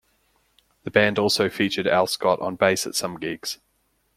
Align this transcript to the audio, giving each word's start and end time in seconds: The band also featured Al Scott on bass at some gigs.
The 0.83 0.89
band 0.89 1.19
also 1.19 1.47
featured 1.47 1.85
Al 1.85 2.07
Scott 2.07 2.39
on 2.41 2.55
bass 2.55 2.87
at 2.87 2.95
some 2.95 3.19
gigs. 3.19 3.59